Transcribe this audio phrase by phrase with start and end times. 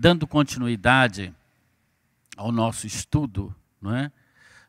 [0.00, 1.34] dando continuidade
[2.36, 4.12] ao nosso estudo, não é?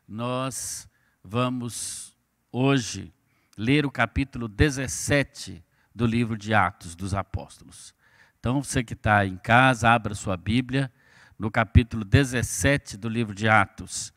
[0.08, 0.90] Nós
[1.22, 2.18] vamos
[2.50, 3.14] hoje
[3.56, 5.64] ler o capítulo 17
[5.94, 7.94] do livro de Atos dos Apóstolos.
[8.40, 10.92] Então, você que está em casa, abra sua Bíblia
[11.38, 14.12] no capítulo 17 do livro de Atos.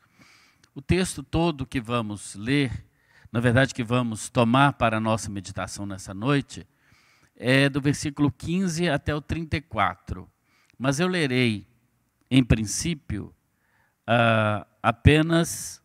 [0.73, 2.88] O texto todo que vamos ler,
[3.32, 6.68] na verdade, que vamos tomar para a nossa meditação nessa noite,
[7.36, 10.33] é do versículo 15 até o 34.
[10.84, 11.66] Mas eu lerei,
[12.30, 13.34] em princípio,
[14.02, 15.82] uh, apenas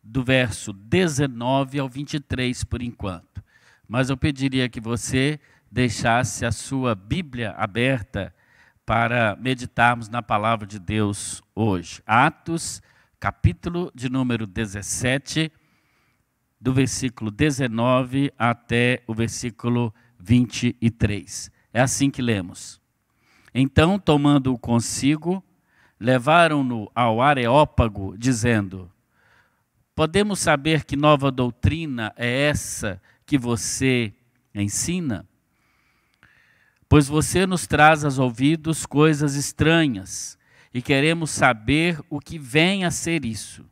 [0.00, 3.42] do verso 19 ao 23 por enquanto.
[3.88, 8.32] Mas eu pediria que você deixasse a sua Bíblia aberta
[8.86, 12.00] para meditarmos na palavra de Deus hoje.
[12.06, 12.80] Atos,
[13.18, 15.50] capítulo de número 17,
[16.60, 21.50] do versículo 19 até o versículo 23.
[21.74, 22.80] É assim que lemos.
[23.58, 25.42] Então, tomando-o consigo,
[25.98, 28.92] levaram-no ao Areópago, dizendo:
[29.94, 34.12] Podemos saber que nova doutrina é essa que você
[34.54, 35.26] ensina?
[36.86, 40.38] Pois você nos traz aos ouvidos coisas estranhas
[40.74, 43.64] e queremos saber o que vem a ser isso.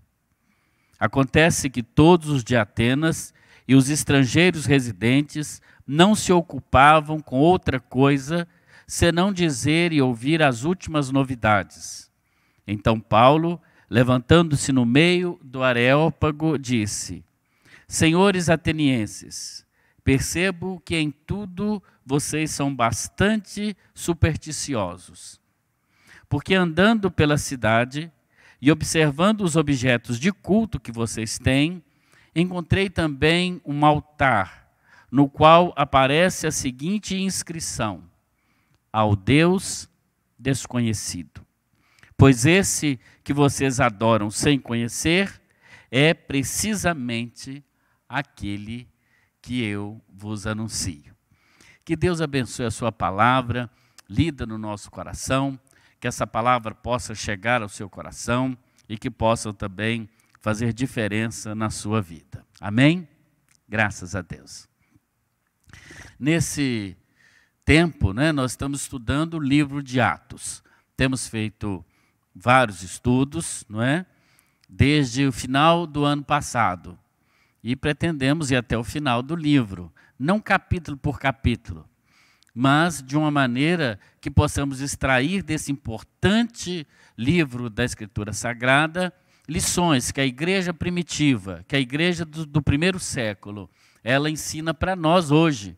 [0.98, 3.34] Acontece que todos os de Atenas
[3.68, 8.48] e os estrangeiros residentes não se ocupavam com outra coisa
[8.86, 12.10] senão dizer e ouvir as últimas novidades.
[12.66, 17.24] Então Paulo, levantando-se no meio do Areópago, disse:
[17.86, 19.66] Senhores atenienses,
[20.02, 25.40] percebo que em tudo vocês são bastante supersticiosos.
[26.28, 28.10] Porque andando pela cidade
[28.60, 31.82] e observando os objetos de culto que vocês têm,
[32.34, 34.68] encontrei também um altar,
[35.10, 38.02] no qual aparece a seguinte inscrição:
[38.94, 39.88] Ao Deus
[40.38, 41.44] desconhecido.
[42.16, 45.42] Pois esse que vocês adoram sem conhecer
[45.90, 47.64] é precisamente
[48.08, 48.88] aquele
[49.42, 51.12] que eu vos anuncio.
[51.84, 53.68] Que Deus abençoe a sua palavra,
[54.08, 55.58] lida no nosso coração,
[55.98, 58.56] que essa palavra possa chegar ao seu coração
[58.88, 60.08] e que possa também
[60.40, 62.46] fazer diferença na sua vida.
[62.60, 63.08] Amém?
[63.68, 64.68] Graças a Deus.
[66.16, 66.96] Nesse
[67.64, 70.62] tempo, né, nós estamos estudando o livro de Atos.
[70.96, 71.84] Temos feito
[72.34, 74.04] vários estudos, não é?
[74.68, 76.98] Desde o final do ano passado.
[77.62, 81.88] E pretendemos ir até o final do livro, não capítulo por capítulo,
[82.54, 86.86] mas de uma maneira que possamos extrair desse importante
[87.16, 89.12] livro da Escritura Sagrada
[89.48, 93.70] lições que a igreja primitiva, que a igreja do, do primeiro século,
[94.02, 95.76] ela ensina para nós hoje,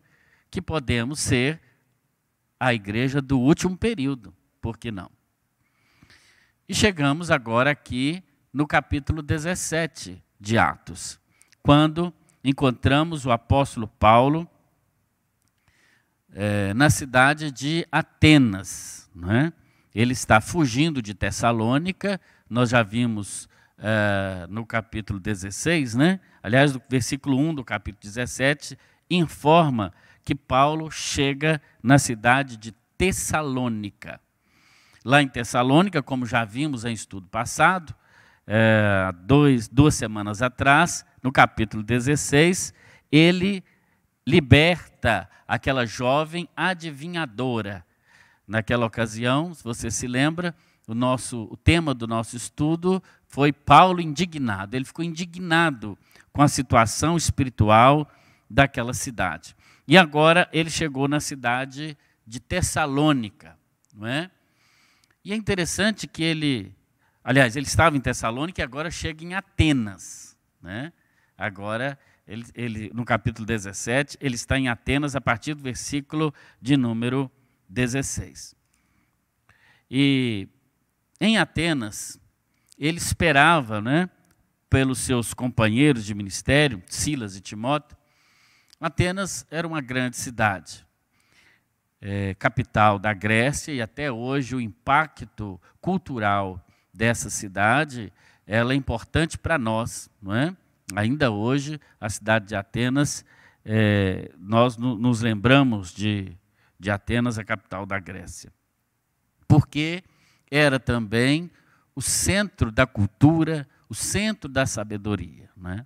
[0.50, 1.60] que podemos ser
[2.58, 5.10] a igreja do último período, por que não?
[6.68, 8.22] E chegamos agora aqui
[8.52, 11.20] no capítulo 17 de Atos,
[11.62, 12.12] quando
[12.42, 14.48] encontramos o apóstolo Paulo
[16.32, 19.10] é, na cidade de Atenas.
[19.14, 19.52] Não é?
[19.94, 26.20] Ele está fugindo de Tessalônica, nós já vimos é, no capítulo 16, né?
[26.42, 28.78] aliás, no versículo 1 do capítulo 17,
[29.10, 29.92] informa
[30.26, 34.20] que Paulo chega na cidade de Tessalônica.
[35.04, 37.94] Lá em Tessalônica, como já vimos em estudo passado,
[38.44, 42.74] é, dois, duas semanas atrás, no capítulo 16,
[43.12, 43.62] ele
[44.26, 47.86] liberta aquela jovem adivinhadora.
[48.48, 50.56] Naquela ocasião, se você se lembra,
[50.88, 54.74] o, nosso, o tema do nosso estudo foi Paulo indignado.
[54.74, 55.96] Ele ficou indignado
[56.32, 58.10] com a situação espiritual
[58.50, 59.54] daquela cidade.
[59.86, 63.56] E agora ele chegou na cidade de Tessalônica,
[63.94, 64.30] não é?
[65.24, 66.74] E é interessante que ele,
[67.22, 70.92] aliás, ele estava em Tessalônica e agora chega em Atenas, né?
[71.38, 76.76] Agora ele, ele, no capítulo 17, ele está em Atenas a partir do versículo de
[76.76, 77.30] número
[77.68, 78.56] 16.
[79.90, 80.48] E
[81.20, 82.20] em Atenas,
[82.76, 84.10] ele esperava, né,
[84.68, 87.96] pelos seus companheiros de ministério, Silas e Timóteo,
[88.80, 90.86] Atenas era uma grande cidade,
[92.00, 98.12] é, capital da Grécia, e até hoje o impacto cultural dessa cidade
[98.46, 100.56] ela é importante para nós, não é?
[100.94, 103.24] Ainda hoje, a cidade de Atenas,
[103.64, 106.32] é, nós no, nos lembramos de,
[106.78, 108.52] de Atenas, a capital da Grécia.
[109.48, 110.04] Porque
[110.48, 111.50] era também
[111.94, 115.50] o centro da cultura, o centro da sabedoria.
[115.56, 115.84] Né?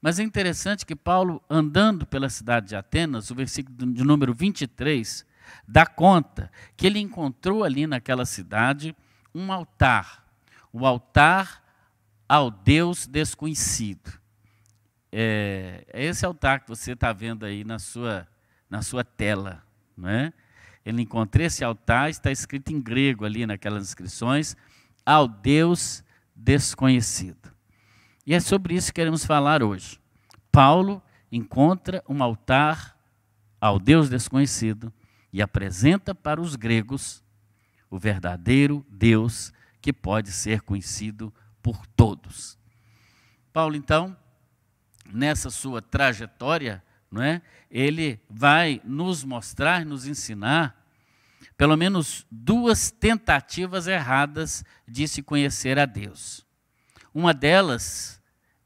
[0.00, 5.26] Mas é interessante que Paulo, andando pela cidade de Atenas, o versículo de número 23,
[5.68, 8.96] dá conta que ele encontrou ali naquela cidade
[9.34, 10.24] um altar,
[10.72, 11.62] o altar
[12.28, 14.18] ao Deus desconhecido.
[15.12, 18.26] É, é esse altar que você está vendo aí na sua,
[18.68, 19.62] na sua tela.
[19.96, 20.32] Não é?
[20.84, 24.56] Ele encontrou esse altar, está escrito em grego ali naquelas inscrições,
[25.04, 26.02] ao Deus
[26.34, 27.52] desconhecido.
[28.30, 29.98] E é sobre isso que queremos falar hoje.
[30.52, 32.96] Paulo encontra um altar
[33.60, 34.92] ao Deus desconhecido
[35.32, 37.24] e apresenta para os gregos
[37.90, 42.56] o verdadeiro Deus que pode ser conhecido por todos.
[43.52, 44.16] Paulo, então,
[45.12, 47.42] nessa sua trajetória, não é?
[47.68, 50.86] ele vai nos mostrar, nos ensinar,
[51.56, 56.46] pelo menos duas tentativas erradas de se conhecer a Deus.
[57.12, 58.19] Uma delas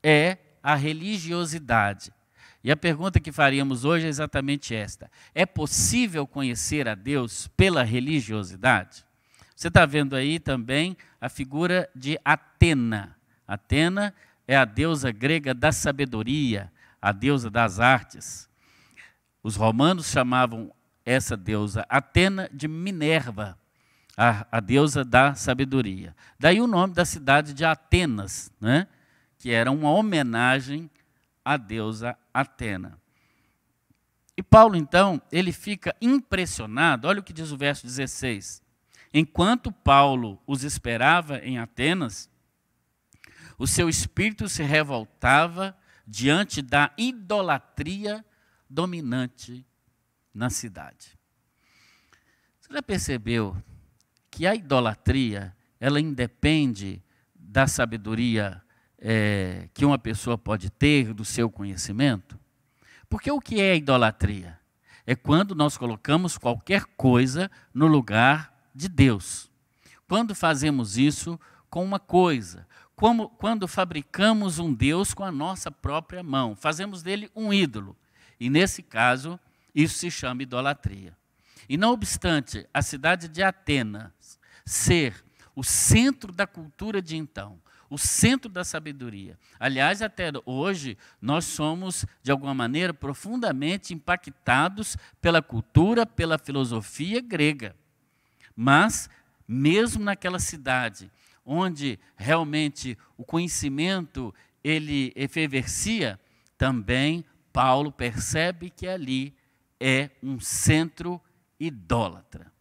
[0.05, 2.13] é a religiosidade.
[2.63, 7.83] E a pergunta que faríamos hoje é exatamente esta: é possível conhecer a Deus pela
[7.83, 9.05] religiosidade?
[9.57, 13.17] Você está vendo aí também a figura de Atena.
[13.47, 14.15] Atena
[14.47, 18.49] é a deusa grega da sabedoria, a deusa das artes.
[19.43, 20.73] Os romanos chamavam
[21.05, 23.59] essa deusa Atena de Minerva,
[24.17, 26.17] a, a deusa da sabedoria.
[26.39, 28.87] Daí o nome da cidade de Atenas, né?
[29.45, 30.91] Que era uma homenagem
[31.45, 32.99] à deusa Atena.
[34.35, 38.63] E Paulo, então, ele fica impressionado, olha o que diz o verso 16.
[39.13, 42.31] Enquanto Paulo os esperava em Atenas,
[43.59, 45.77] o seu espírito se revoltava
[46.07, 48.25] diante da idolatria
[48.67, 49.63] dominante
[50.33, 51.19] na cidade.
[52.63, 53.63] Você já percebeu
[54.31, 57.05] que a idolatria ela independe
[57.35, 58.64] da sabedoria
[59.07, 62.41] é, que uma pessoa pode ter, do seu conhecimento?
[63.07, 64.59] Porque o que é idolatria?
[65.07, 69.51] É quando nós colocamos qualquer coisa no lugar de Deus.
[70.09, 72.67] Quando fazemos isso com uma coisa,
[72.97, 77.95] como quando fabricamos um Deus com a nossa própria mão, fazemos dele um ídolo.
[78.41, 79.39] E nesse caso,
[79.75, 81.15] isso se chama idolatria.
[81.69, 85.23] E não obstante a cidade de Atenas ser
[85.55, 87.61] o centro da cultura de então,
[87.95, 89.39] o centro da sabedoria.
[89.59, 97.77] Aliás, até hoje, nós somos, de alguma maneira, profundamente impactados pela cultura, pela filosofia grega.
[98.57, 99.09] Mas,
[99.47, 101.09] mesmo naquela cidade,
[101.47, 106.19] onde realmente o conhecimento ele efervescia,
[106.59, 109.33] também Paulo percebe que ali
[109.79, 111.21] é um centro
[111.61, 112.53] idólatra.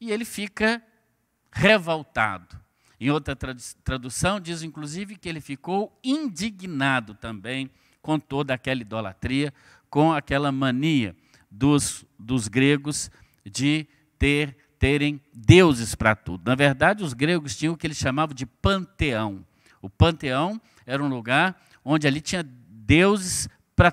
[0.00, 0.80] E ele fica
[1.50, 2.63] revoltado.
[3.04, 7.70] Em outra tradução, diz inclusive que ele ficou indignado também
[8.00, 9.52] com toda aquela idolatria,
[9.90, 11.14] com aquela mania
[11.50, 13.10] dos, dos gregos
[13.44, 13.86] de
[14.18, 16.44] ter, terem deuses para tudo.
[16.46, 19.44] Na verdade, os gregos tinham o que eles chamavam de panteão.
[19.82, 23.92] O panteão era um lugar onde ali tinha deuses para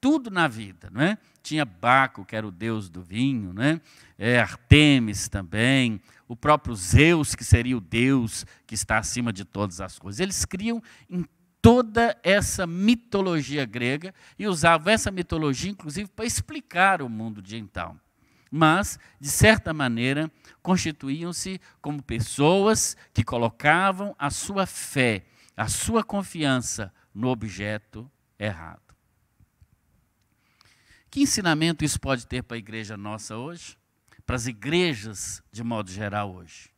[0.00, 1.18] tudo na vida, não é?
[1.48, 3.80] Tinha Baco, que era o deus do vinho, né?
[4.18, 5.98] É, Artemis também,
[6.28, 10.20] o próprio Zeus, que seria o deus que está acima de todas as coisas.
[10.20, 11.24] Eles criam em
[11.62, 17.98] toda essa mitologia grega e usavam essa mitologia, inclusive, para explicar o mundo de então.
[18.50, 20.30] Mas, de certa maneira,
[20.62, 25.24] constituíam-se como pessoas que colocavam a sua fé,
[25.56, 28.87] a sua confiança no objeto errado.
[31.10, 33.78] Que ensinamento isso pode ter para a igreja nossa hoje?
[34.26, 36.70] Para as igrejas de modo geral hoje?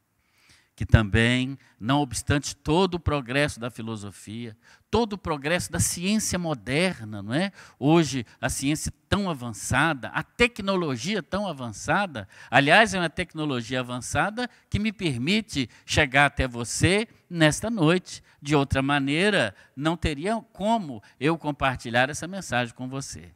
[0.76, 4.56] Que também, não obstante todo o progresso da filosofia,
[4.88, 7.52] todo o progresso da ciência moderna, não é?
[7.78, 14.78] Hoje, a ciência tão avançada, a tecnologia tão avançada, aliás, é uma tecnologia avançada que
[14.78, 18.22] me permite chegar até você nesta noite.
[18.40, 23.34] De outra maneira, não teria como eu compartilhar essa mensagem com você.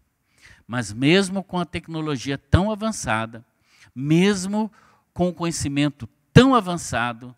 [0.66, 3.44] Mas mesmo com a tecnologia tão avançada,
[3.94, 4.70] mesmo
[5.12, 7.34] com o conhecimento tão avançado,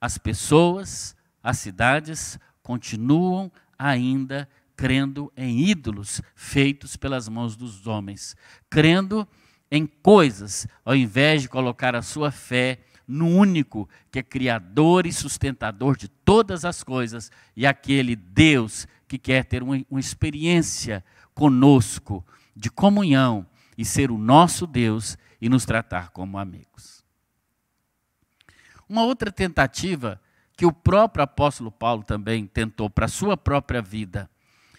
[0.00, 8.36] as pessoas, as cidades continuam ainda crendo em ídolos feitos pelas mãos dos homens,
[8.68, 9.26] crendo
[9.70, 15.12] em coisas, ao invés de colocar a sua fé no único que é criador e
[15.12, 21.04] sustentador de todas as coisas e aquele Deus que quer ter uma, uma experiência
[21.34, 23.46] conosco, de comunhão
[23.76, 27.04] e ser o nosso Deus e nos tratar como amigos.
[28.88, 30.20] Uma outra tentativa
[30.56, 34.30] que o próprio apóstolo Paulo também tentou para a sua própria vida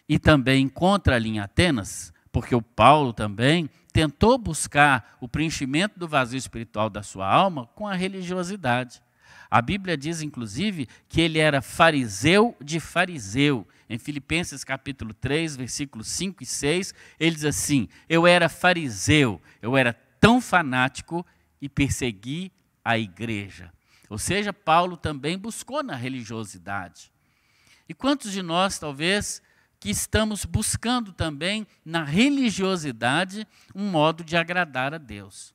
[0.07, 6.07] e também encontra ali em Atenas, porque o Paulo também tentou buscar o preenchimento do
[6.07, 9.01] vazio espiritual da sua alma com a religiosidade.
[9.49, 13.67] A Bíblia diz, inclusive, que ele era fariseu de fariseu.
[13.89, 19.77] Em Filipenses capítulo 3, versículos 5 e 6, ele diz assim: Eu era fariseu, eu
[19.77, 21.25] era tão fanático
[21.61, 22.51] e persegui
[22.83, 23.71] a igreja.
[24.09, 27.11] Ou seja, Paulo também buscou na religiosidade.
[27.87, 29.41] E quantos de nós, talvez,
[29.79, 35.53] que estamos buscando também na religiosidade um modo de agradar a Deus?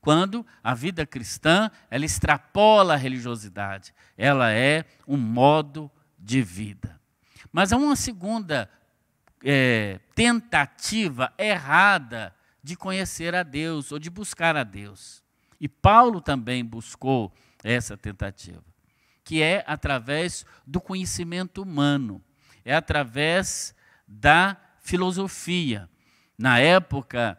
[0.00, 6.97] Quando a vida cristã, ela extrapola a religiosidade, ela é um modo de vida.
[7.52, 8.70] Mas há uma segunda
[9.42, 15.22] é, tentativa errada de conhecer a Deus ou de buscar a Deus.
[15.60, 17.32] E Paulo também buscou
[17.64, 18.62] essa tentativa,
[19.24, 22.22] que é através do conhecimento humano,
[22.64, 23.74] é através
[24.06, 25.88] da filosofia.
[26.36, 27.38] Na época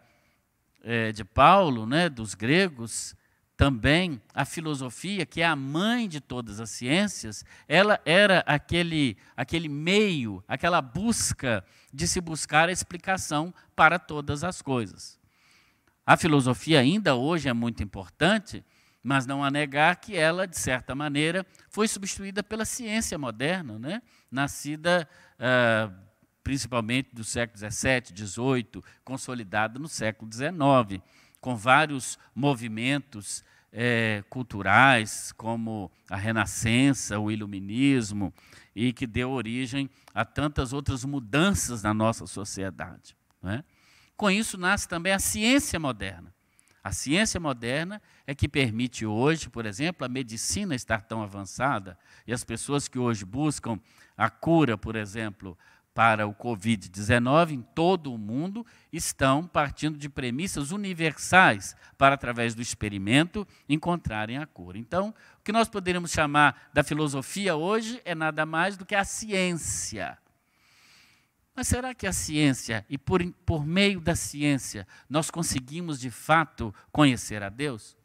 [0.83, 3.15] é, de Paulo, né, dos gregos,
[3.59, 9.67] também a filosofia, que é a mãe de todas as ciências, ela era aquele, aquele
[9.67, 11.61] meio, aquela busca
[11.93, 15.19] de se buscar a explicação para todas as coisas.
[16.05, 18.63] A filosofia ainda hoje é muito importante,
[19.03, 24.01] mas não há negar que ela, de certa maneira, foi substituída pela ciência moderna, né?
[24.31, 25.93] nascida uh,
[26.41, 31.03] principalmente do século XVII, XVIII, consolidada no século XIX,
[31.39, 38.33] com vários movimentos é, culturais, como a Renascença, o Iluminismo,
[38.75, 43.15] e que deu origem a tantas outras mudanças na nossa sociedade.
[43.43, 43.63] É?
[44.17, 46.33] Com isso nasce também a ciência moderna.
[46.83, 52.33] A ciência moderna é que permite hoje, por exemplo, a medicina estar tão avançada e
[52.33, 53.79] as pessoas que hoje buscam
[54.17, 55.57] a cura, por exemplo,
[55.99, 62.61] para o Covid-19 em todo o mundo estão partindo de premissas universais para, através do
[62.61, 64.77] experimento, encontrarem a cura.
[64.77, 69.03] Então, o que nós poderíamos chamar da filosofia hoje é nada mais do que a
[69.03, 70.17] ciência.
[71.53, 76.73] Mas será que a ciência, e por, por meio da ciência, nós conseguimos de fato
[76.93, 77.97] conhecer a Deus?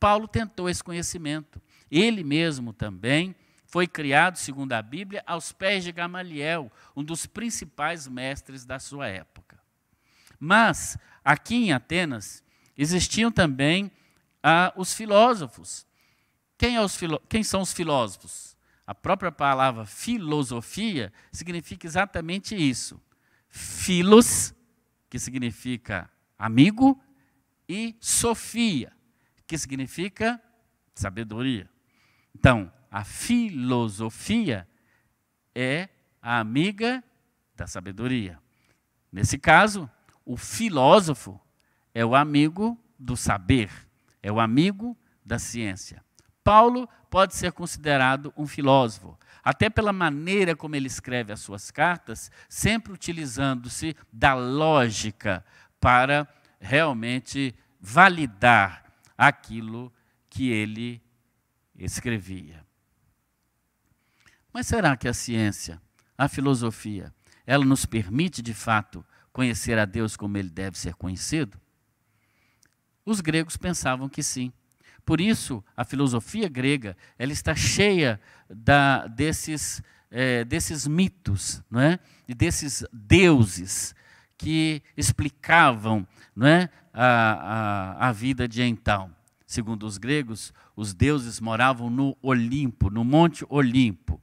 [0.00, 1.62] Paulo tentou esse conhecimento.
[1.88, 3.36] Ele mesmo também
[3.76, 9.06] foi criado, segundo a Bíblia, aos pés de Gamaliel, um dos principais mestres da sua
[9.06, 9.60] época.
[10.40, 12.42] Mas, aqui em Atenas,
[12.74, 13.92] existiam também
[14.42, 15.86] ah, os filósofos.
[16.56, 18.56] Quem, é os quem são os filósofos?
[18.86, 22.98] A própria palavra filosofia significa exatamente isso.
[23.50, 24.54] Filos,
[25.10, 26.98] que significa amigo,
[27.68, 28.90] e sofia,
[29.46, 30.42] que significa
[30.94, 31.68] sabedoria.
[32.34, 34.66] Então, a filosofia
[35.54, 35.88] é
[36.20, 37.02] a amiga
[37.54, 38.38] da sabedoria.
[39.10, 39.88] Nesse caso,
[40.24, 41.40] o filósofo
[41.94, 43.70] é o amigo do saber,
[44.22, 46.04] é o amigo da ciência.
[46.44, 52.30] Paulo pode ser considerado um filósofo, até pela maneira como ele escreve as suas cartas,
[52.48, 55.44] sempre utilizando-se da lógica
[55.80, 56.28] para
[56.60, 58.84] realmente validar
[59.16, 59.92] aquilo
[60.28, 61.00] que ele
[61.74, 62.64] escrevia.
[64.56, 65.78] Mas será que a ciência,
[66.16, 67.12] a filosofia,
[67.46, 71.60] ela nos permite de fato conhecer a Deus como ele deve ser conhecido?
[73.04, 74.50] Os gregos pensavam que sim.
[75.04, 81.98] Por isso, a filosofia grega ela está cheia da, desses, é, desses mitos não é?
[82.26, 83.94] e desses deuses
[84.38, 86.70] que explicavam não é?
[86.94, 89.14] a, a, a vida de então.
[89.46, 94.18] Segundo os gregos, os deuses moravam no Olimpo, no Monte Olimpo.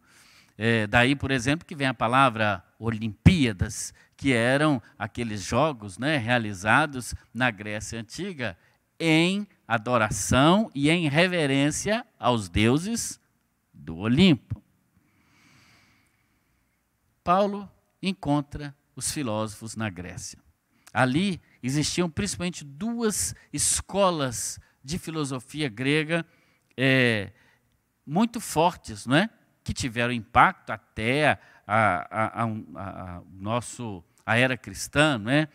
[0.57, 7.15] É, daí, por exemplo, que vem a palavra Olimpíadas, que eram aqueles jogos né, realizados
[7.33, 8.57] na Grécia Antiga
[8.99, 13.19] em adoração e em reverência aos deuses
[13.73, 14.61] do Olimpo.
[17.23, 17.69] Paulo
[18.01, 20.39] encontra os filósofos na Grécia.
[20.93, 26.25] Ali existiam principalmente duas escolas de filosofia grega
[26.77, 27.31] é,
[28.05, 29.29] muito fortes, não é?
[29.63, 35.47] Que tiveram impacto até a, a, a, a, nosso, a era cristã, não é?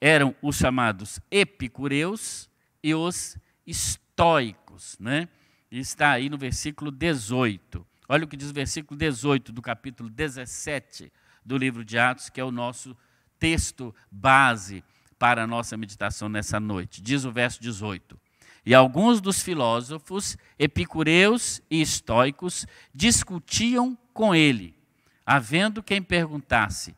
[0.00, 2.48] eram os chamados epicureus
[2.82, 4.96] e os estoicos.
[4.98, 5.28] Né?
[5.70, 7.86] Está aí no versículo 18.
[8.08, 11.12] Olha o que diz o versículo 18 do capítulo 17
[11.44, 12.96] do livro de Atos, que é o nosso
[13.38, 14.84] texto base
[15.18, 17.02] para a nossa meditação nessa noite.
[17.02, 18.18] Diz o verso 18:
[18.66, 24.76] e alguns dos filósofos, epicureus e estoicos, discutiam com ele,
[25.24, 26.96] havendo quem perguntasse: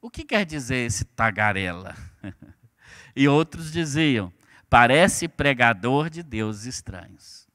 [0.00, 1.94] o que quer dizer esse tagarela?
[3.14, 4.32] e outros diziam:
[4.70, 7.46] parece pregador de deuses estranhos.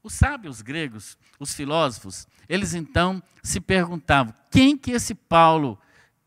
[0.00, 5.76] Os sábios gregos, os filósofos, eles então se perguntavam: quem que esse Paulo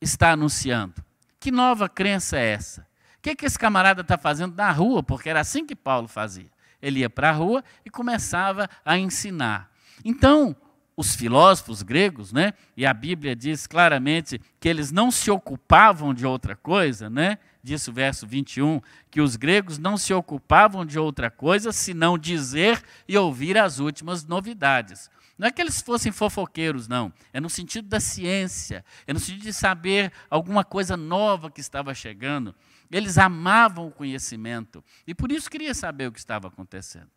[0.02, 1.02] está anunciando?
[1.40, 2.91] Que nova crença é essa?
[3.22, 5.04] O que, que esse camarada está fazendo na rua?
[5.04, 6.50] Porque era assim que Paulo fazia.
[6.82, 9.70] Ele ia para a rua e começava a ensinar.
[10.04, 10.56] Então,
[10.98, 12.56] os filósofos gregos, né?
[12.76, 17.38] E a Bíblia diz claramente que eles não se ocupavam de outra coisa, né?
[17.62, 22.82] Diz o verso 21, que os gregos não se ocupavam de outra coisa senão dizer
[23.08, 25.12] e ouvir as últimas novidades.
[25.38, 27.14] Não é que eles fossem fofoqueiros, não.
[27.32, 31.94] É no sentido da ciência, é no sentido de saber alguma coisa nova que estava
[31.94, 32.56] chegando.
[32.92, 37.10] Eles amavam o conhecimento e por isso queria saber o que estava acontecendo.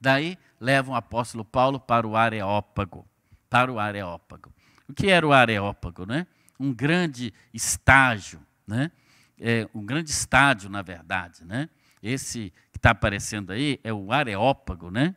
[0.00, 3.06] Daí levam o apóstolo Paulo para o Areópago.
[3.48, 4.52] Para o Areópago.
[4.88, 6.06] O que era o Areópago?
[6.06, 6.26] Né?
[6.58, 8.90] Um grande estágio, né?
[9.38, 11.44] É, um grande estádio, na verdade.
[11.44, 11.68] Né?
[12.02, 14.90] Esse que está aparecendo aí é o Areópago.
[14.90, 15.14] Né?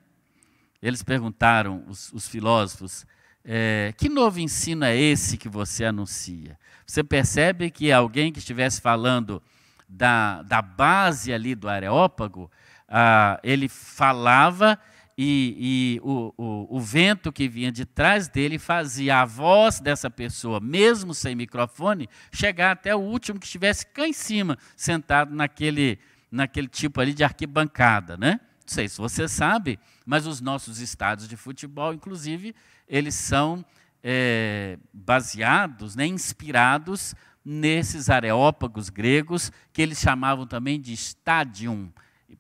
[0.82, 3.06] Eles perguntaram, os, os filósofos,
[3.44, 6.58] é, que novo ensino é esse que você anuncia?
[6.86, 9.42] Você percebe que alguém que estivesse falando
[9.88, 12.50] da, da base ali do Areópago
[12.88, 14.80] ah, ele falava
[15.16, 20.10] e, e o, o, o, vento que vinha de trás dele fazia a voz dessa
[20.10, 26.00] pessoa, mesmo sem microfone, chegar até o último que estivesse cá em cima, sentado naquele,
[26.32, 28.40] naquele tipo ali de arquibancada, né?
[28.66, 32.56] Não sei se você sabe, mas os nossos estádios de futebol, inclusive,
[32.90, 33.64] eles são
[34.04, 37.14] é, baseados, né, inspirados
[37.46, 41.92] nesses areópagos gregos, que eles chamavam também de stadium,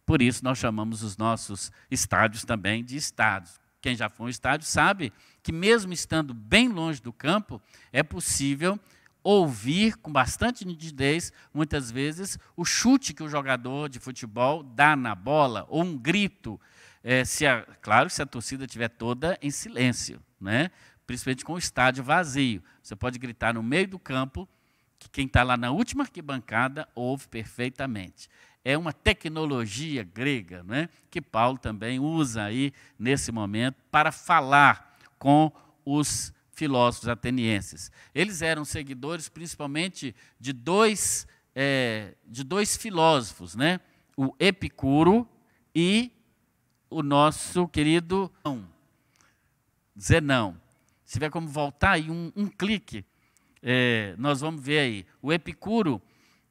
[0.06, 3.60] por isso nós chamamos os nossos estádios também de estádios.
[3.82, 7.62] Quem já foi um estádio sabe que, mesmo estando bem longe do campo,
[7.94, 8.80] é possível
[9.24, 15.14] ouvir com bastante nitidez, muitas vezes, o chute que o jogador de futebol dá na
[15.14, 16.60] bola, ou um grito.
[17.04, 20.72] É, se a, claro, se a torcida estiver toda em silêncio, né?
[21.06, 22.64] principalmente com o estádio vazio.
[22.84, 24.48] Você pode gritar no meio do campo,
[25.00, 28.30] que quem está lá na última arquibancada ouve perfeitamente
[28.64, 35.52] é uma tecnologia grega, né, que Paulo também usa aí nesse momento para falar com
[35.86, 37.92] os filósofos atenienses.
[38.14, 43.80] Eles eram seguidores principalmente de dois, é, de dois filósofos, né,
[44.16, 45.28] o Epicuro
[45.74, 46.12] e
[46.90, 48.32] o nosso querido
[50.00, 50.60] Zenão.
[51.06, 53.06] Se tiver como voltar aí um, um clique,
[53.62, 55.06] é, nós vamos ver aí.
[55.22, 56.02] O Epicuro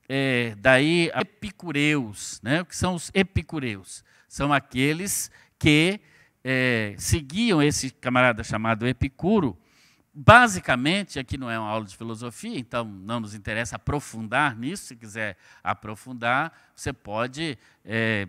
[0.08, 2.62] é, daí epicureus, né?
[2.62, 4.02] O que são os epicureus?
[4.26, 6.00] São aqueles que
[6.42, 9.56] é, seguiam esse camarada chamado Epicuro.
[10.14, 14.86] Basicamente, aqui não é uma aula de filosofia, então não nos interessa aprofundar nisso.
[14.86, 18.26] Se quiser aprofundar, você pode é,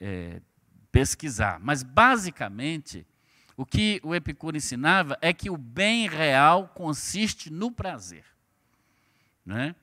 [0.00, 0.40] é,
[0.90, 1.60] pesquisar.
[1.60, 3.06] Mas, basicamente,
[3.60, 8.24] o que o Epicuro ensinava é que o bem real consiste no prazer.
[9.44, 9.74] Né?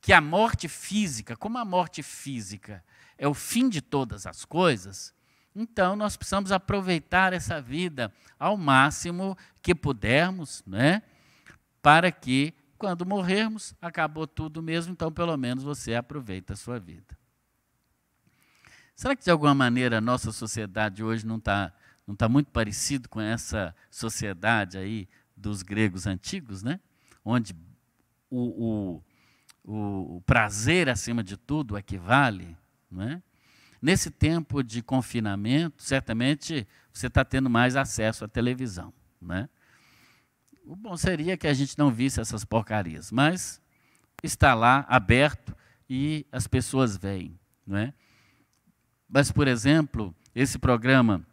[0.00, 2.82] que a morte física, como a morte física
[3.18, 5.14] é o fim de todas as coisas,
[5.54, 11.02] então nós precisamos aproveitar essa vida ao máximo que pudermos, né?
[11.82, 17.18] Para que quando morrermos, acabou tudo mesmo, então pelo menos você aproveita a sua vida.
[18.96, 21.74] Será que de alguma maneira a nossa sociedade hoje não está
[22.10, 26.80] não tá muito parecido com essa sociedade aí dos gregos antigos, né?
[27.24, 27.54] Onde
[28.28, 29.02] o, o
[29.62, 32.56] o, prazer acima de tudo equivale,
[32.98, 33.22] é?
[33.80, 38.92] Nesse tempo de confinamento, certamente você está tendo mais acesso à televisão.
[39.20, 39.48] Né?
[40.64, 43.60] O bom seria que a gente não visse essas porcarias, mas
[44.22, 45.56] está lá aberto
[45.88, 47.38] e as pessoas veem.
[47.66, 47.94] Não é?
[49.08, 51.24] Mas, por exemplo, esse programa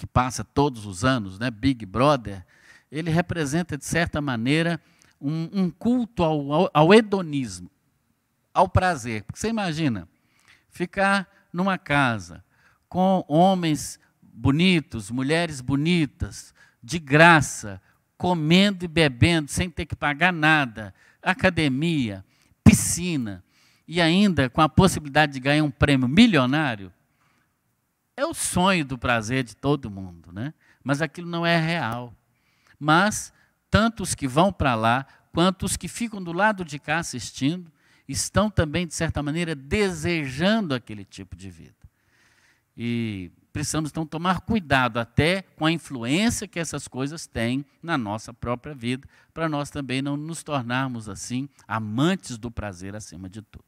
[0.00, 2.42] que passa todos os anos, né, Big Brother,
[2.90, 4.80] ele representa, de certa maneira,
[5.20, 7.70] um, um culto ao, ao, hedonismo,
[8.54, 9.24] ao prazer.
[9.24, 10.08] Porque você imagina,
[10.70, 12.42] ficar numa casa
[12.88, 17.78] com homens bonitos, mulheres bonitas, de graça,
[18.16, 22.24] comendo e bebendo, sem ter que pagar nada, academia,
[22.64, 23.44] piscina,
[23.86, 26.90] e ainda com a possibilidade de ganhar um prêmio milionário,
[28.20, 30.54] é o sonho do prazer de todo mundo, né?
[30.84, 32.14] Mas aquilo não é real.
[32.78, 33.32] Mas
[33.70, 37.70] tanto os que vão para lá quanto os que ficam do lado de cá assistindo,
[38.08, 41.74] estão também, de certa maneira, desejando aquele tipo de vida.
[42.76, 48.34] E precisamos então tomar cuidado até com a influência que essas coisas têm na nossa
[48.34, 53.64] própria vida, para nós também não nos tornarmos assim amantes do prazer acima de tudo.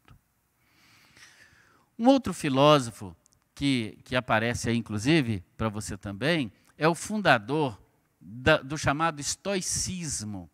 [1.99, 3.15] Um outro filósofo
[3.63, 7.81] que, que aparece aí, inclusive, para você também, é o fundador
[8.21, 10.51] da, do chamado estoicismo.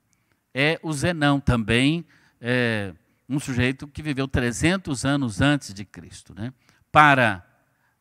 [0.53, 2.05] É o Zenão, também
[2.39, 2.93] é,
[3.27, 6.35] um sujeito que viveu 300 anos antes de Cristo.
[6.35, 6.53] Né?
[6.93, 7.43] Para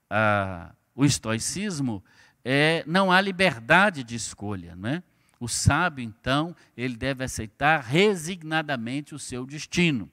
[0.09, 2.03] a, o estoicismo,
[2.43, 4.75] é, não há liberdade de escolha.
[4.75, 5.01] Né?
[5.39, 10.11] O sábio, então, ele deve aceitar resignadamente o seu destino.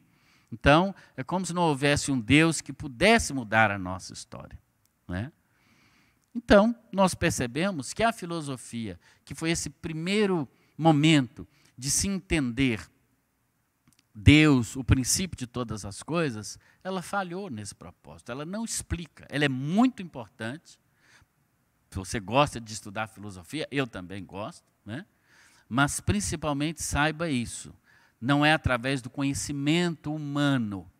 [0.52, 4.62] Então, é como se não houvesse um Deus que pudesse mudar a nossa história.
[5.08, 5.32] Né?
[6.34, 12.80] Então, nós percebemos que a filosofia, que foi esse primeiro momento de se entender
[14.14, 18.30] Deus, o princípio de todas as coisas, ela falhou nesse propósito.
[18.30, 19.26] Ela não explica.
[19.28, 20.78] Ela é muito importante.
[21.90, 25.04] Se você gosta de estudar filosofia, eu também gosto, né?
[25.68, 27.74] mas principalmente saiba isso:
[28.20, 30.90] não é através do conhecimento humano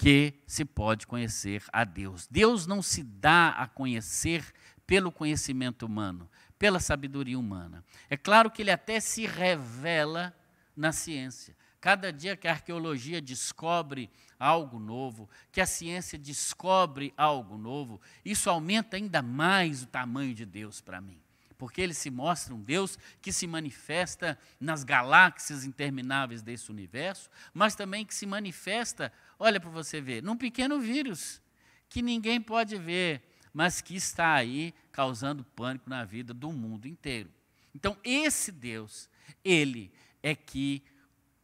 [0.00, 2.26] que se pode conhecer a Deus.
[2.26, 4.50] Deus não se dá a conhecer
[4.86, 6.26] pelo conhecimento humano,
[6.58, 7.84] pela sabedoria humana.
[8.08, 10.34] É claro que ele até se revela
[10.74, 11.54] na ciência.
[11.82, 18.48] Cada dia que a arqueologia descobre algo novo, que a ciência descobre algo novo, isso
[18.48, 21.20] aumenta ainda mais o tamanho de Deus para mim.
[21.58, 27.74] Porque ele se mostra um Deus que se manifesta nas galáxias intermináveis desse universo, mas
[27.74, 31.40] também que se manifesta, olha para você ver, num pequeno vírus
[31.88, 33.22] que ninguém pode ver,
[33.52, 37.32] mas que está aí causando pânico na vida do mundo inteiro.
[37.74, 39.08] Então, esse Deus,
[39.42, 39.90] ele
[40.22, 40.84] é que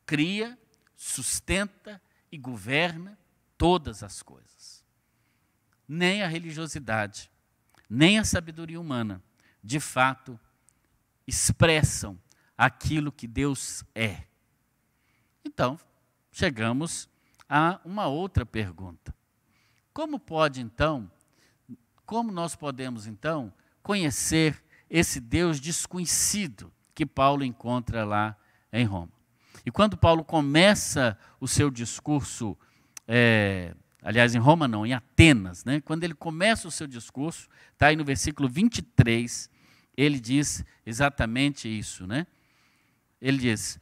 [0.05, 0.59] cria,
[0.95, 3.19] sustenta e governa
[3.57, 4.85] todas as coisas.
[5.89, 7.31] Nem a religiosidade,
[7.89, 9.23] nem a sabedoria humana,
[9.65, 10.39] de fato,
[11.27, 12.21] expressam
[12.59, 14.25] aquilo que Deus é.
[15.45, 15.79] Então,
[16.31, 17.09] chegamos
[17.49, 19.15] a uma outra pergunta.
[19.93, 21.11] Como pode então,
[22.05, 28.37] como nós podemos então conhecer esse Deus desconhecido que Paulo encontra lá
[28.73, 29.13] em Roma?
[29.65, 32.57] E quando Paulo começa o seu discurso,
[33.09, 35.81] é, aliás, em Roma não, em Atenas, né?
[35.81, 39.51] quando ele começa o seu discurso, está aí no versículo 23,
[39.97, 42.07] ele diz exatamente isso.
[42.07, 42.29] Né?
[43.21, 43.81] Ele diz: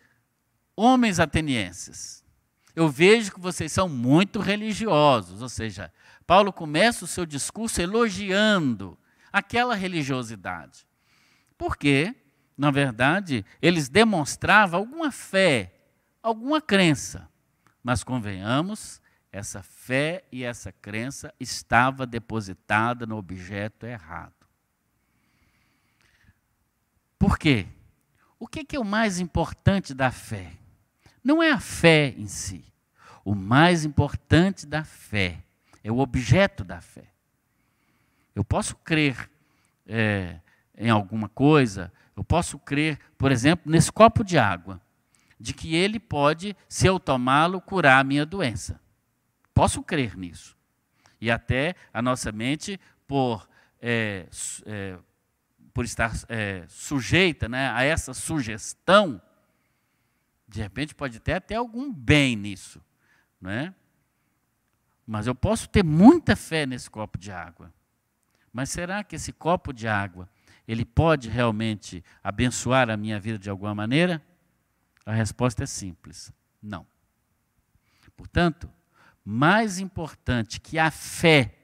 [0.74, 2.24] Homens atenienses,
[2.75, 5.93] eu vejo que vocês são muito religiosos, ou seja,
[6.27, 8.99] Paulo começa o seu discurso elogiando
[9.33, 10.87] aquela religiosidade.
[11.57, 12.15] Porque,
[12.57, 15.75] na verdade, eles demonstravam alguma fé
[16.25, 17.29] alguma crença.
[17.83, 24.33] Mas convenhamos, essa fé e essa crença estava depositada no objeto errado.
[27.19, 27.67] Por quê?
[28.39, 30.53] O que é o mais importante da fé?
[31.25, 32.65] Não é a fé em si.
[33.25, 35.43] O mais importante da fé
[35.83, 37.11] é o objeto da fé.
[38.35, 39.31] Eu posso crer
[39.87, 40.39] é,
[40.77, 44.81] em alguma coisa, eu posso crer, por exemplo, nesse copo de água
[45.39, 48.81] de que ele pode, se eu tomá-lo, curar a minha doença.
[49.53, 50.57] Posso crer nisso.
[51.21, 53.49] E até a nossa mente, por,
[53.81, 54.27] é,
[54.67, 54.97] é,
[55.73, 59.21] por estar é, sujeita né, a essa sugestão,
[60.47, 62.81] de repente pode ter até algum bem nisso.
[63.41, 63.75] Não é?
[65.07, 67.73] Mas eu posso ter muita fé nesse copo de água.
[68.53, 70.29] Mas será que esse copo de água
[70.67, 74.25] ele pode realmente abençoar a minha vida de alguma maneira?
[75.05, 76.87] A resposta é simples: não.
[78.17, 78.71] Portanto,
[79.25, 81.55] mais importante que a fé,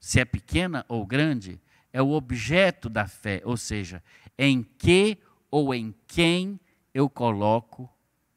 [0.00, 1.60] se é pequena ou grande,
[1.92, 4.02] é o objeto da fé, ou seja,
[4.36, 5.18] em que
[5.50, 6.60] ou em quem
[6.98, 7.88] eu coloco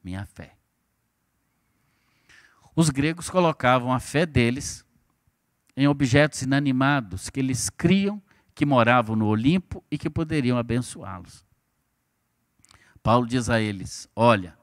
[0.04, 0.56] minha fé.
[2.76, 4.86] Os gregos colocavam a fé deles
[5.76, 8.22] em objetos inanimados que eles criam
[8.54, 11.44] que moravam no Olimpo e que poderiam abençoá-los.
[13.02, 14.56] Paulo diz a eles: Olha,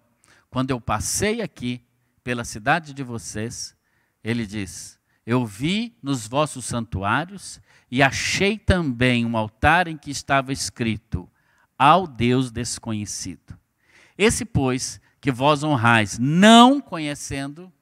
[0.48, 1.84] quando eu passei aqui
[2.22, 3.76] pela cidade de vocês,
[4.22, 10.52] ele diz: Eu vi nos vossos santuários e achei também um altar em que estava
[10.52, 11.28] escrito:
[11.76, 13.57] Ao Deus desconhecido.
[14.18, 17.72] Esse, pois, que vós honrais, não conhecendo,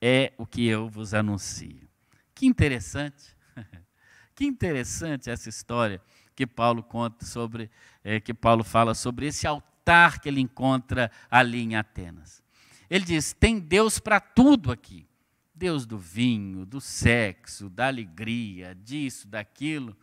[0.00, 1.86] é o que eu vos anuncio.
[2.34, 3.36] Que interessante.
[4.34, 6.00] que interessante essa história
[6.34, 7.70] que Paulo conta sobre,
[8.02, 12.42] é, que Paulo fala sobre esse altar que ele encontra ali em Atenas.
[12.88, 15.06] Ele diz: tem Deus para tudo aqui.
[15.54, 19.96] Deus do vinho, do sexo, da alegria, disso, daquilo.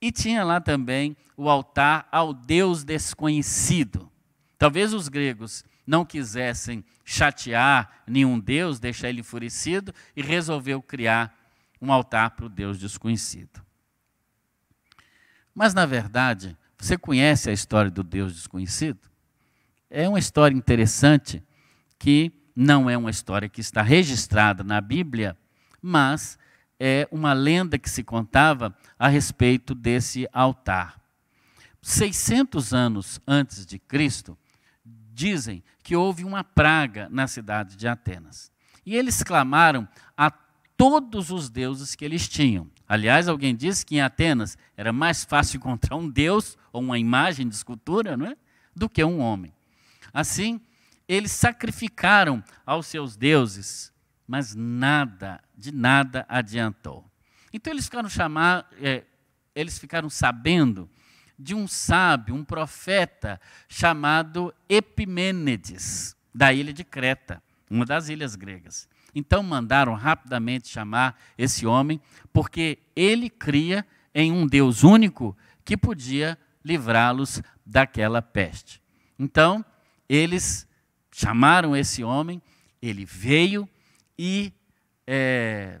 [0.00, 4.11] E tinha lá também o altar ao Deus desconhecido.
[4.62, 11.36] Talvez os gregos não quisessem chatear nenhum Deus, deixar ele enfurecido, e resolveu criar
[11.80, 13.60] um altar para o Deus desconhecido.
[15.52, 19.00] Mas, na verdade, você conhece a história do Deus desconhecido?
[19.90, 21.42] É uma história interessante
[21.98, 25.36] que não é uma história que está registrada na Bíblia,
[25.82, 26.38] mas
[26.78, 31.02] é uma lenda que se contava a respeito desse altar.
[31.82, 34.38] 600 anos antes de Cristo,
[35.12, 38.50] dizem que houve uma praga na cidade de Atenas.
[38.84, 42.70] E eles clamaram a todos os deuses que eles tinham.
[42.88, 47.48] Aliás, alguém disse que em Atenas era mais fácil encontrar um deus ou uma imagem
[47.48, 48.36] de escultura, não é?
[48.74, 49.52] Do que um homem.
[50.12, 50.60] Assim,
[51.06, 53.92] eles sacrificaram aos seus deuses,
[54.26, 57.04] mas nada, de nada adiantou.
[57.52, 59.04] Então eles ficaram chamar, é,
[59.54, 60.88] eles ficaram sabendo
[61.38, 68.88] de um sábio, um profeta chamado Epimênides, da ilha de Creta, uma das ilhas gregas.
[69.14, 72.00] Então mandaram rapidamente chamar esse homem,
[72.32, 78.80] porque ele cria em um Deus único que podia livrá-los daquela peste.
[79.18, 79.64] Então,
[80.08, 80.66] eles
[81.10, 82.40] chamaram esse homem,
[82.80, 83.68] ele veio
[84.18, 84.52] e
[85.06, 85.80] é,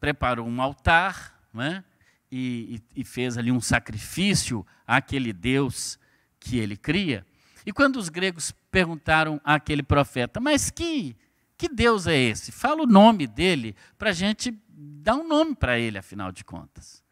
[0.00, 1.84] preparou um altar, né?
[2.32, 5.98] E, e, e fez ali um sacrifício àquele Deus
[6.40, 7.26] que ele cria.
[7.66, 11.14] E quando os gregos perguntaram àquele profeta, mas que,
[11.58, 12.50] que Deus é esse?
[12.50, 17.04] Fala o nome dele para a gente dar um nome para ele, afinal de contas.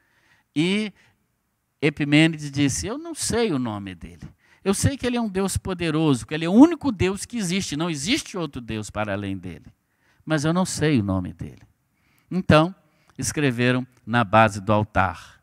[0.56, 0.90] E
[1.83, 4.26] Epimênides disse: Eu não sei o nome dele.
[4.64, 7.37] Eu sei que ele é um Deus poderoso, que ele é o único Deus que
[7.37, 9.66] existe, não existe outro Deus para além dele.
[10.24, 11.62] Mas eu não sei o nome dele.
[12.30, 12.74] Então,
[13.20, 15.40] escreveram na base do altar: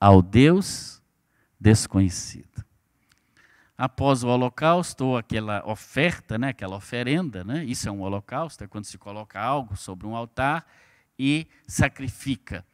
[0.00, 1.02] Ao Deus
[1.58, 2.64] desconhecido.
[3.76, 8.66] Após o holocausto, ou aquela oferta, né, aquela oferenda, né, isso é um holocausto, é
[8.66, 10.66] quando se coloca algo sobre um altar
[11.18, 12.64] e sacrifica.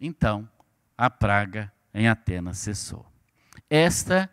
[0.00, 0.48] Então,
[0.96, 3.06] a praga em Atenas cessou.
[3.68, 4.28] Esta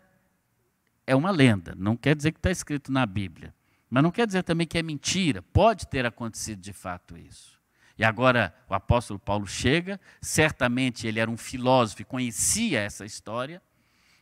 [1.06, 3.54] é uma lenda, não quer dizer que está escrito na Bíblia,
[3.88, 7.59] mas não quer dizer também que é mentira, pode ter acontecido de fato isso.
[8.00, 13.60] E agora o apóstolo Paulo chega, certamente ele era um filósofo e conhecia essa história,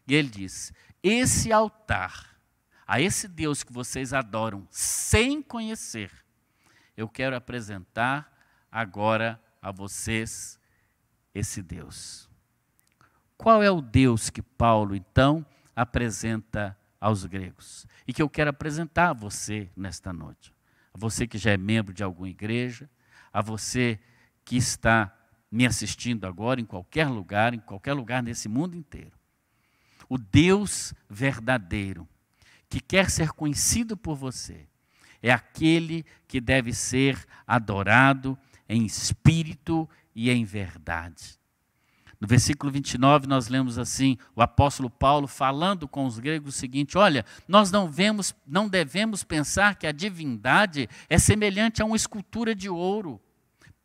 [0.05, 2.37] e ele diz: Esse altar,
[2.85, 6.11] a esse Deus que vocês adoram sem conhecer,
[6.97, 8.37] eu quero apresentar
[8.69, 10.59] agora a vocês
[11.33, 12.29] esse Deus.
[13.37, 17.87] Qual é o Deus que Paulo então apresenta aos gregos?
[18.09, 20.53] E que eu quero apresentar a você nesta noite.
[20.93, 22.91] A você que já é membro de alguma igreja,
[23.33, 23.99] a você
[24.45, 25.15] que está
[25.51, 29.19] me assistindo agora, em qualquer lugar, em qualquer lugar nesse mundo inteiro.
[30.09, 32.09] O Deus verdadeiro,
[32.69, 34.67] que quer ser conhecido por você,
[35.23, 38.39] é aquele que deve ser adorado
[38.69, 41.38] em espírito e em verdade.
[42.21, 46.99] No versículo 29, nós lemos assim: o apóstolo Paulo falando com os gregos o seguinte:
[46.99, 52.55] Olha, nós não, vemos, não devemos pensar que a divindade é semelhante a uma escultura
[52.55, 53.21] de ouro,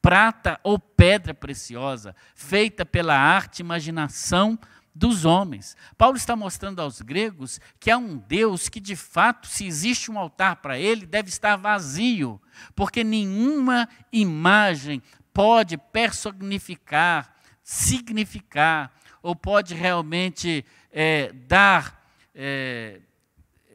[0.01, 4.57] prata ou pedra preciosa, feita pela arte e imaginação
[4.95, 5.75] dos homens.
[5.97, 10.17] Paulo está mostrando aos gregos que há um Deus que, de fato, se existe um
[10.17, 12.41] altar para ele, deve estar vazio,
[12.75, 15.01] porque nenhuma imagem
[15.33, 17.32] pode personificar
[17.63, 22.99] significar ou pode realmente é, dar é,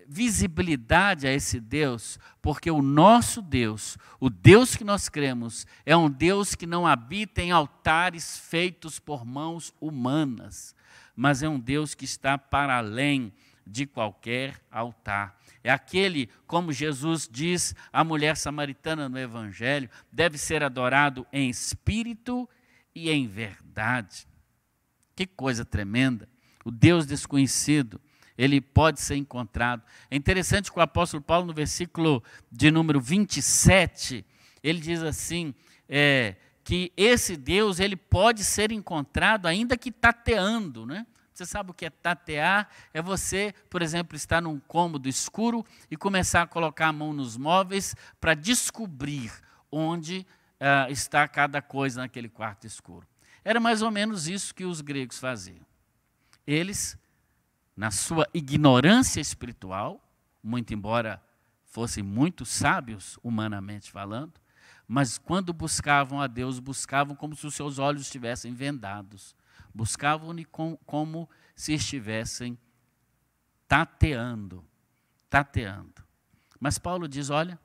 [0.07, 6.11] visibilidade a esse Deus, porque o nosso Deus, o Deus que nós cremos, é um
[6.11, 10.75] Deus que não habita em altares feitos por mãos humanas,
[11.15, 13.33] mas é um Deus que está para além
[13.67, 15.39] de qualquer altar.
[15.63, 22.49] É aquele, como Jesus diz à mulher samaritana no Evangelho, deve ser adorado em espírito
[22.95, 24.27] e em verdade.
[25.15, 26.29] Que coisa tremenda.
[26.65, 28.01] O Deus desconhecido,
[28.37, 29.83] ele pode ser encontrado.
[30.11, 34.25] É interessante que o apóstolo Paulo, no versículo de número 27,
[34.63, 35.55] ele diz assim:
[35.89, 41.07] é, que esse Deus ele pode ser encontrado ainda que tateando, né?
[41.33, 42.69] Você sabe o que é tatear?
[42.93, 47.37] É você, por exemplo, estar num cômodo escuro e começar a colocar a mão nos
[47.37, 49.33] móveis para descobrir
[49.71, 50.27] onde
[50.61, 53.07] uh, está cada coisa naquele quarto escuro.
[53.45, 55.65] Era mais ou menos isso que os gregos faziam.
[56.47, 56.99] Eles,
[57.77, 60.03] na sua ignorância espiritual,
[60.43, 61.23] muito embora
[61.65, 64.33] fossem muito sábios humanamente falando,
[64.87, 69.37] mas quando buscavam a Deus, buscavam como se os seus olhos estivessem vendados.
[69.75, 72.59] Buscavam-lhe como se estivessem
[73.69, 74.65] tateando,
[75.29, 76.03] tateando.
[76.59, 77.61] Mas Paulo diz: olha,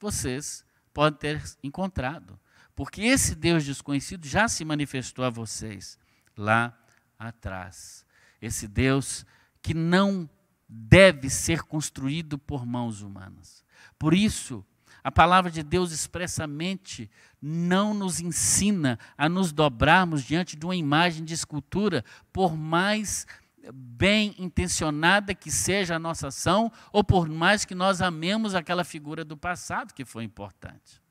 [0.00, 0.64] vocês
[0.98, 2.36] podem ter encontrado,
[2.74, 5.96] porque esse Deus desconhecido já se manifestou a vocês
[6.36, 6.76] lá
[7.16, 8.04] atrás.
[8.42, 9.24] Esse Deus
[9.62, 10.28] que não
[10.68, 13.64] deve ser construído por mãos humanas.
[13.96, 14.66] Por isso,
[15.04, 17.08] a palavra de Deus expressamente
[17.40, 23.24] não nos ensina a nos dobrarmos diante de uma imagem de escultura, por mais
[23.72, 29.24] bem intencionada que seja a nossa ação, ou por mais que nós amemos aquela figura
[29.24, 31.02] do passado que foi importante.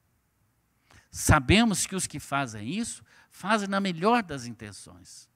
[1.11, 5.29] Sabemos que os que fazem isso fazem na melhor das intenções.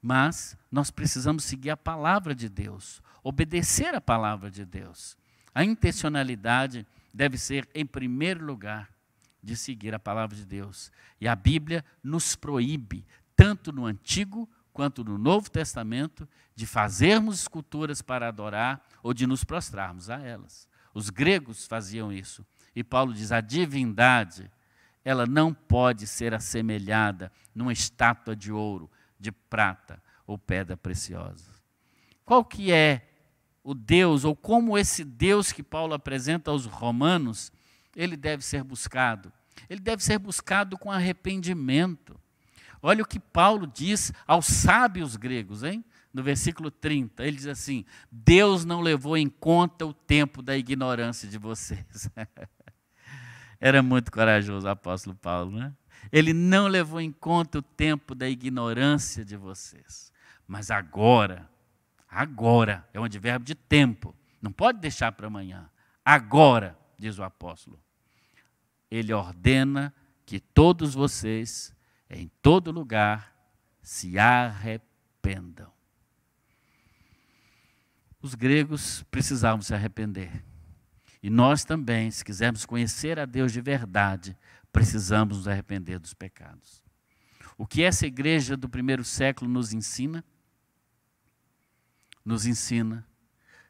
[0.00, 5.16] Mas nós precisamos seguir a palavra de Deus, obedecer a palavra de Deus.
[5.54, 8.90] A intencionalidade deve ser, em primeiro lugar,
[9.42, 10.90] de seguir a palavra de Deus.
[11.20, 13.06] E a Bíblia nos proíbe,
[13.36, 19.44] tanto no Antigo quanto no Novo Testamento, de fazermos esculturas para adorar ou de nos
[19.44, 20.68] prostrarmos a elas.
[20.94, 22.44] Os gregos faziam isso.
[22.74, 24.50] E Paulo diz: a divindade,
[25.04, 31.52] ela não pode ser assemelhada numa estátua de ouro, de prata ou pedra preciosa.
[32.24, 33.08] Qual que é
[33.64, 37.52] o Deus, ou como esse Deus que Paulo apresenta aos romanos,
[37.94, 39.32] ele deve ser buscado?
[39.68, 42.18] Ele deve ser buscado com arrependimento.
[42.82, 45.84] Olha o que Paulo diz aos sábios gregos, hein?
[46.12, 51.28] No versículo 30, ele diz assim: Deus não levou em conta o tempo da ignorância
[51.28, 52.10] de vocês.
[53.60, 55.72] Era muito corajoso o apóstolo Paulo, né?
[56.10, 60.12] Ele não levou em conta o tempo da ignorância de vocês.
[60.46, 61.48] Mas agora,
[62.08, 65.70] agora, é um advérbio de tempo, não pode deixar para amanhã.
[66.04, 67.80] Agora, diz o apóstolo,
[68.90, 69.94] ele ordena
[70.26, 71.72] que todos vocês,
[72.18, 73.34] em todo lugar,
[73.80, 75.72] se arrependam.
[78.20, 80.44] Os gregos precisavam se arrepender.
[81.22, 84.36] E nós também, se quisermos conhecer a Deus de verdade,
[84.72, 86.82] precisamos nos arrepender dos pecados.
[87.56, 90.24] O que essa igreja do primeiro século nos ensina?
[92.24, 93.06] Nos ensina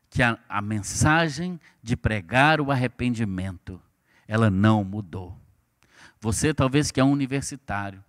[0.09, 3.81] que a, a mensagem de pregar o arrependimento,
[4.29, 5.39] ela não mudou.
[6.21, 8.05] Você, talvez que é um universitário,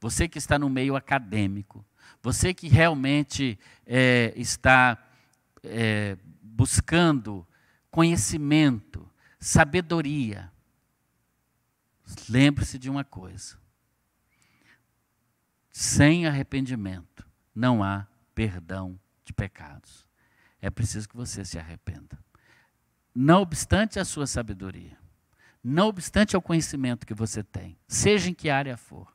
[0.00, 1.84] você que está no meio acadêmico,
[2.22, 4.98] você que realmente é, está
[5.62, 7.46] é, buscando
[7.90, 9.08] conhecimento,
[9.38, 10.50] sabedoria,
[12.28, 13.56] Lembre-se de uma coisa:
[15.70, 20.06] sem arrependimento não há perdão de pecados.
[20.60, 22.18] É preciso que você se arrependa.
[23.14, 24.96] Não obstante a sua sabedoria,
[25.62, 29.12] não obstante o conhecimento que você tem, seja em que área for,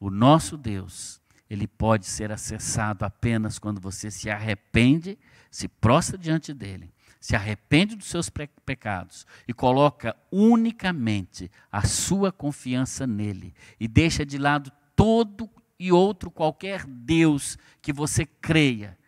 [0.00, 5.18] o nosso Deus, ele pode ser acessado apenas quando você se arrepende,
[5.50, 8.30] se prostra diante dele se arrepende dos seus
[8.64, 16.30] pecados e coloca unicamente a sua confiança nele e deixa de lado todo e outro
[16.30, 18.98] qualquer Deus que você creia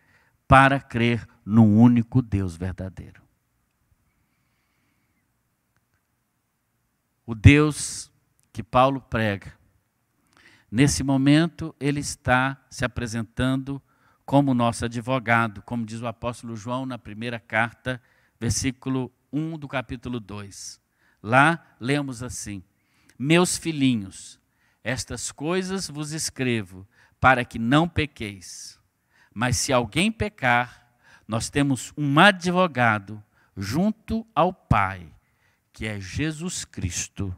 [0.47, 3.21] para crer no único Deus verdadeiro.
[7.25, 8.11] O Deus
[8.51, 9.57] que Paulo prega,
[10.73, 13.79] nesse momento ele está se apresentando
[14.25, 18.01] como nosso advogado, como diz o apóstolo João na primeira carta,
[18.39, 20.81] versículo 1 do capítulo 2.
[21.21, 22.63] Lá lemos assim:
[23.19, 24.39] Meus filhinhos,
[24.83, 26.87] estas coisas vos escrevo
[27.19, 28.79] para que não pequeis.
[29.31, 30.91] Mas se alguém pecar,
[31.27, 33.23] nós temos um advogado
[33.55, 35.07] junto ao Pai,
[35.71, 37.35] que é Jesus Cristo,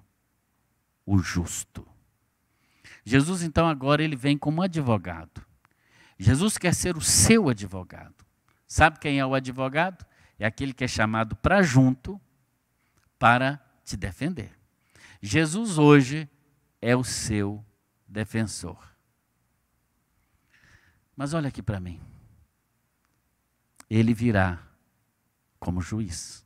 [1.06, 1.86] o justo.
[3.06, 5.46] Jesus então agora ele vem como advogado.
[6.18, 8.26] Jesus quer ser o seu advogado.
[8.68, 10.04] Sabe quem é o advogado?
[10.40, 12.20] É aquele que é chamado para junto
[13.20, 14.52] para te defender.
[15.22, 16.28] Jesus hoje
[16.82, 17.64] é o seu
[18.08, 18.78] defensor.
[21.16, 22.02] Mas olha aqui para mim.
[23.90, 24.62] Ele virá
[25.60, 26.46] como juiz.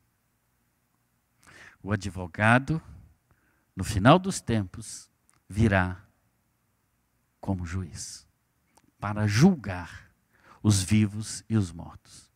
[1.82, 2.82] O advogado,
[3.76, 5.10] no final dos tempos,
[5.48, 6.06] virá
[7.40, 8.28] como juiz
[9.00, 10.12] para julgar
[10.62, 12.30] os vivos e os mortos.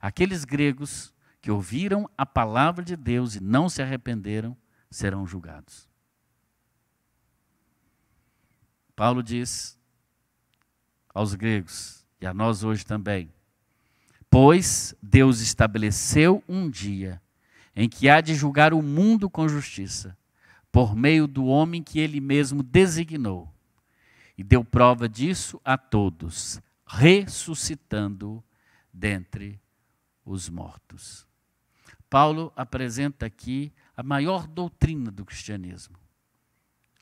[0.00, 4.56] Aqueles gregos que ouviram a palavra de Deus e não se arrependeram
[4.90, 5.88] serão julgados.
[8.96, 9.78] Paulo diz
[11.12, 13.32] aos gregos e a nós hoje também:
[14.28, 17.22] Pois Deus estabeleceu um dia
[17.74, 20.16] em que há de julgar o mundo com justiça,
[20.70, 23.53] por meio do homem que ele mesmo designou.
[24.36, 28.42] E deu prova disso a todos, ressuscitando
[28.92, 29.60] dentre
[30.24, 31.26] os mortos.
[32.08, 35.98] Paulo apresenta aqui a maior doutrina do cristianismo,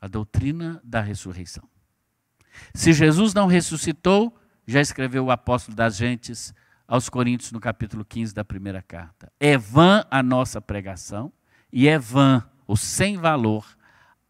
[0.01, 1.69] a doutrina da ressurreição.
[2.75, 6.55] Se Jesus não ressuscitou, já escreveu o apóstolo das gentes
[6.87, 9.33] aos Coríntios no capítulo 15 da primeira carta.
[9.41, 11.33] É vã a nossa pregação
[11.73, 13.67] e é vã, ou sem valor,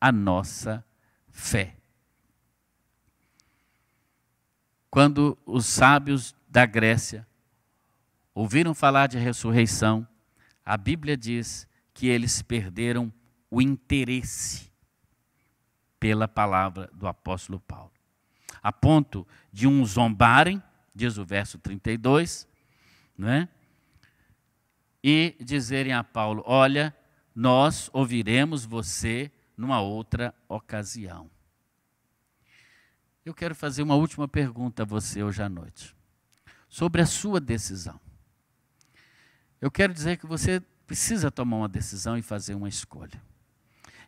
[0.01, 0.85] a nossa
[1.29, 1.77] fé.
[4.93, 7.27] Quando os sábios da Grécia
[8.35, 10.07] ouviram falar de ressurreição,
[10.63, 13.11] a Bíblia diz que eles perderam
[13.51, 14.71] o interesse
[15.99, 17.91] pela palavra do apóstolo Paulo.
[18.63, 20.63] A ponto de uns zombarem,
[20.95, 22.47] diz o verso 32,
[23.17, 23.49] não é?
[25.03, 26.95] E dizerem a Paulo: Olha,
[27.35, 31.31] nós ouviremos você numa outra ocasião.
[33.25, 35.95] Eu quero fazer uma última pergunta a você hoje à noite,
[36.69, 38.01] sobre a sua decisão.
[39.61, 43.23] Eu quero dizer que você precisa tomar uma decisão e fazer uma escolha.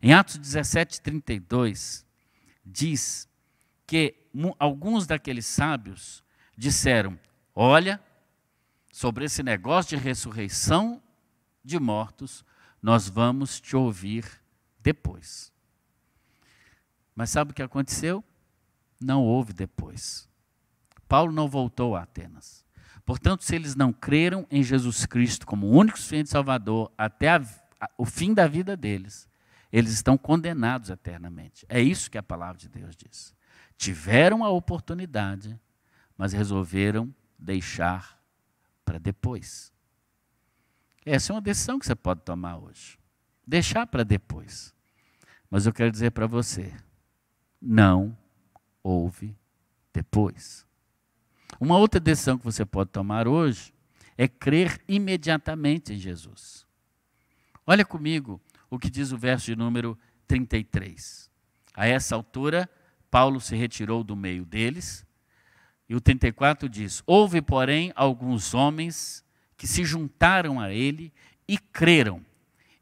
[0.03, 2.05] Em Atos 17, 32,
[2.67, 3.29] diz
[3.87, 4.17] que
[4.59, 6.25] alguns daqueles sábios
[6.57, 7.17] disseram:
[7.55, 8.03] Olha,
[8.93, 11.01] sobre esse negócio de ressurreição
[11.65, 12.45] de mortos,
[12.83, 14.25] nós vamos te ouvir
[14.81, 15.53] depois.
[17.15, 18.25] Mas sabe o que aconteceu?
[19.01, 20.29] Não houve depois.
[21.09, 22.65] Paulo não voltou a Atenas.
[23.05, 27.43] Portanto, se eles não creram em Jesus Cristo como o único suficiente Salvador até a,
[27.81, 29.29] a, o fim da vida deles,
[29.71, 31.67] eles estão condenados eternamente.
[31.69, 33.35] É isso que a palavra de Deus diz.
[33.77, 35.59] Tiveram a oportunidade,
[36.17, 38.19] mas resolveram deixar
[38.85, 39.73] para depois.
[41.05, 42.99] Essa é uma decisão que você pode tomar hoje.
[43.47, 44.75] Deixar para depois.
[45.51, 46.73] Mas eu quero dizer para você:
[47.61, 48.17] não
[48.85, 49.35] houve
[49.93, 50.67] depois.
[51.59, 53.75] Uma outra decisão que você pode tomar hoje
[54.17, 56.67] é crer imediatamente em Jesus.
[57.67, 61.31] Olha comigo o que diz o verso de número 33.
[61.75, 62.69] A essa altura,
[63.11, 65.05] Paulo se retirou do meio deles
[65.89, 69.25] e o 34 diz: Houve, porém, alguns homens
[69.57, 71.13] que se juntaram a ele
[71.49, 72.25] e creram.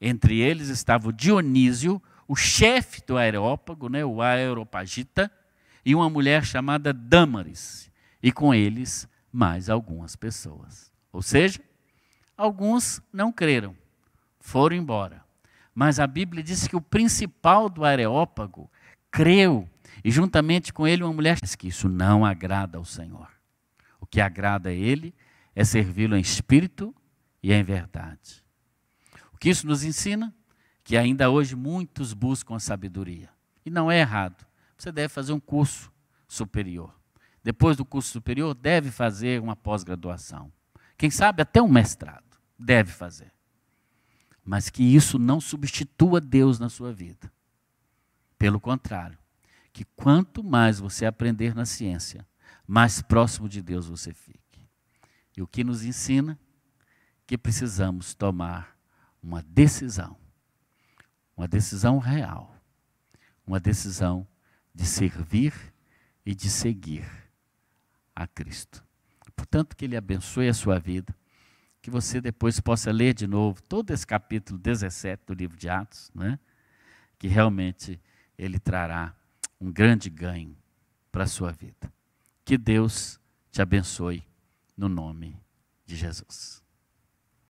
[0.00, 5.30] Entre eles estava o Dionísio, o chefe do Aerópago, né, o Aeropagita,
[5.84, 7.90] e uma mulher chamada Dâmaris,
[8.22, 10.92] e com eles mais algumas pessoas.
[11.12, 11.60] Ou seja,
[12.36, 13.76] alguns não creram,
[14.40, 15.24] foram embora.
[15.74, 18.70] Mas a Bíblia diz que o principal do Areópago
[19.10, 19.68] creu
[20.04, 23.28] e juntamente com ele uma mulher diz que isso não agrada ao Senhor.
[24.00, 25.14] O que agrada a ele
[25.54, 26.94] é servi-lo em espírito
[27.42, 28.42] e em verdade.
[29.32, 30.34] O que isso nos ensina?
[30.84, 33.30] Que ainda hoje muitos buscam a sabedoria.
[33.64, 34.44] E não é errado.
[34.82, 35.92] Você deve fazer um curso
[36.26, 36.92] superior.
[37.40, 40.52] Depois do curso superior, deve fazer uma pós-graduação.
[40.98, 42.36] Quem sabe até um mestrado.
[42.58, 43.32] Deve fazer.
[44.44, 47.32] Mas que isso não substitua Deus na sua vida.
[48.36, 49.16] Pelo contrário,
[49.72, 52.26] que quanto mais você aprender na ciência,
[52.66, 54.68] mais próximo de Deus você fique.
[55.36, 56.36] E o que nos ensina
[57.24, 58.76] que precisamos tomar
[59.22, 60.16] uma decisão,
[61.36, 62.52] uma decisão real,
[63.46, 64.26] uma decisão
[64.74, 65.52] de servir
[66.24, 67.04] e de seguir
[68.14, 68.84] a Cristo.
[69.34, 71.14] Portanto, que Ele abençoe a sua vida,
[71.80, 76.10] que você depois possa ler de novo todo esse capítulo 17 do livro de Atos,
[76.14, 76.38] né?
[77.18, 78.00] que realmente
[78.38, 79.14] ele trará
[79.60, 80.56] um grande ganho
[81.10, 81.92] para a sua vida.
[82.44, 83.20] Que Deus
[83.50, 84.24] te abençoe
[84.76, 85.36] no nome
[85.84, 86.61] de Jesus.